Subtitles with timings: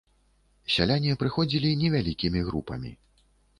[0.75, 2.95] Сяляне прыходзілі невялікімі групамі.